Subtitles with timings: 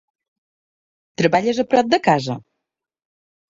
[1.23, 2.41] Treballes a prop de casa?